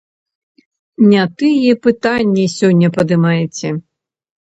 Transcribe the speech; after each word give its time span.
Не 1.11 1.21
тыя 1.43 1.73
пытанні 1.85 2.49
сёння 2.57 2.87
падымаеце. 2.99 3.67